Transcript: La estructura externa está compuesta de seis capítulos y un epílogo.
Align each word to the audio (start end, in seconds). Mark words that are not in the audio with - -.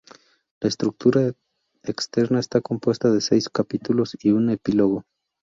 La 0.59 0.67
estructura 0.67 1.31
externa 1.83 2.39
está 2.39 2.59
compuesta 2.59 3.11
de 3.11 3.21
seis 3.21 3.49
capítulos 3.49 4.17
y 4.19 4.31
un 4.31 4.49
epílogo. 4.49 5.03